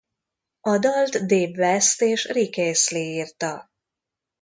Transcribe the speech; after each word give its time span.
A 0.61 0.77
dalt 0.77 1.25
Dave 1.25 1.57
West 1.67 2.01
és 2.01 2.25
Rick 2.25 2.57
Astley 2.57 3.01
írta. 3.03 3.71